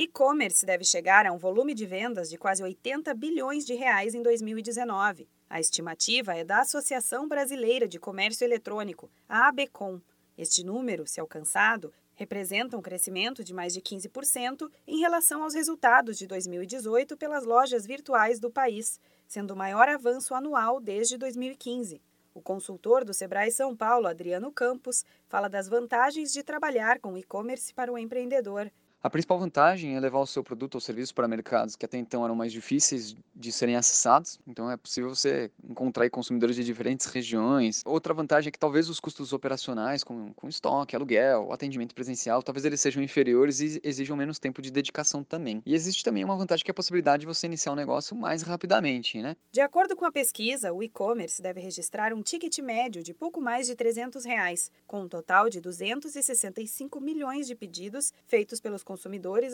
[0.00, 4.22] E-commerce deve chegar a um volume de vendas de quase 80 bilhões de reais em
[4.22, 5.28] 2019.
[5.50, 10.00] A estimativa é da Associação Brasileira de Comércio Eletrônico, a ABECOM.
[10.36, 16.16] Este número, se alcançado, representa um crescimento de mais de 15% em relação aos resultados
[16.16, 22.00] de 2018 pelas lojas virtuais do país, sendo o maior avanço anual desde 2015.
[22.32, 27.74] O consultor do Sebrae São Paulo, Adriano Campos, fala das vantagens de trabalhar com e-commerce
[27.74, 28.70] para o empreendedor.
[29.00, 32.24] A principal vantagem é levar o seu produto ou serviço para mercados que até então
[32.24, 34.40] eram mais difíceis de serem acessados.
[34.44, 37.80] Então é possível você encontrar consumidores de diferentes regiões.
[37.86, 42.64] Outra vantagem é que talvez os custos operacionais, com, com estoque, aluguel, atendimento presencial, talvez
[42.64, 45.62] eles sejam inferiores e exijam menos tempo de dedicação também.
[45.64, 48.42] E existe também uma vantagem que é a possibilidade de você iniciar um negócio mais
[48.42, 49.36] rapidamente, né?
[49.52, 53.68] De acordo com a pesquisa, o e-commerce deve registrar um ticket médio de pouco mais
[53.68, 58.97] de 300 reais, com um total de 265 milhões de pedidos feitos pelos consumidores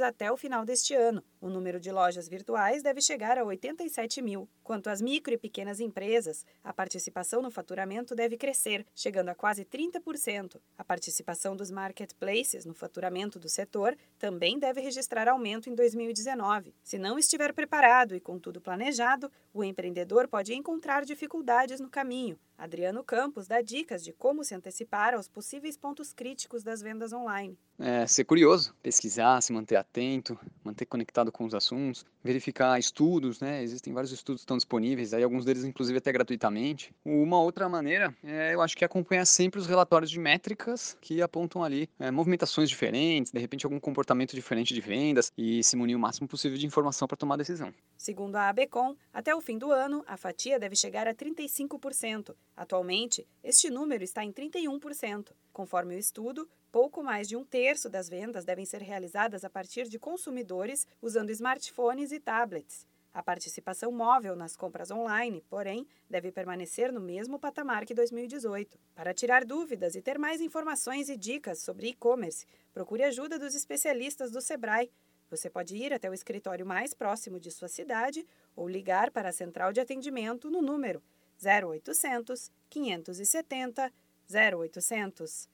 [0.00, 1.22] até o final deste ano.
[1.40, 4.48] O número de lojas virtuais deve chegar a 87 mil.
[4.62, 9.64] Quanto às micro e pequenas empresas, a participação no faturamento deve crescer, chegando a quase
[9.64, 10.60] 30%.
[10.78, 16.74] A participação dos marketplaces no faturamento do setor também deve registrar aumento em 2019.
[16.82, 22.38] Se não estiver preparado e com tudo planejado, o empreendedor pode encontrar dificuldades no caminho.
[22.56, 27.58] Adriano Campos dá dicas de como se antecipar aos possíveis pontos críticos das vendas online.
[27.78, 33.62] É, ser curioso, pesquisar, se manter atento, manter conectado com os assuntos, verificar estudos, né?
[33.62, 36.94] Existem vários estudos que estão disponíveis, aí alguns deles inclusive até gratuitamente.
[37.04, 41.22] Uma outra maneira, é, eu acho que é acompanhar sempre os relatórios de métricas que
[41.22, 45.96] apontam ali é, movimentações diferentes, de repente algum comportamento diferente de vendas e se munir
[45.96, 47.72] o máximo possível de informação para tomar decisão.
[47.96, 52.34] Segundo a ABECOM, até o fim do ano, a fatia deve chegar a 35%.
[52.56, 55.32] Atualmente, este número está em 31%.
[55.52, 59.88] Conforme o estudo, pouco mais de um terço das vendas devem ser realizadas a partir
[59.88, 62.84] de consumidores usando smartphones e tablets.
[63.12, 68.76] A participação móvel nas compras online, porém, deve permanecer no mesmo patamar que 2018.
[68.92, 74.32] Para tirar dúvidas e ter mais informações e dicas sobre e-commerce, procure ajuda dos especialistas
[74.32, 74.90] do Sebrae.
[75.30, 79.32] Você pode ir até o escritório mais próximo de sua cidade ou ligar para a
[79.32, 81.00] central de atendimento no número
[81.40, 83.92] 0800 570
[84.28, 85.53] 0800.